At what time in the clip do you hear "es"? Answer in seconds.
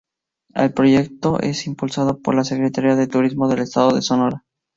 1.41-1.67